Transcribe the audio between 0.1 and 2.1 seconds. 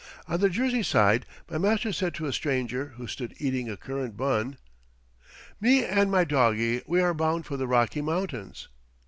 On the Jersey side my master